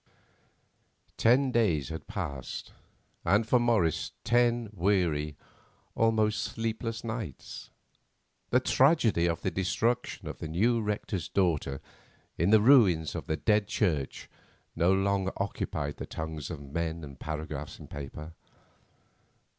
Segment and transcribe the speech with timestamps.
[1.15, 2.73] Ten days had passed,
[3.23, 5.35] and for Morris ten weary,
[5.93, 7.69] almost sleepless, nights.
[8.49, 11.81] The tragedy of the destruction of the new rector's daughter
[12.35, 14.27] in the ruins of the Dead Church
[14.75, 18.31] no longer occupied the tongues of men and paragraphs in papers.